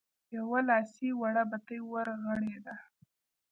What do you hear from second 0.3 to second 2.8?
يوه لاسي وړه بتۍ ورغړېده.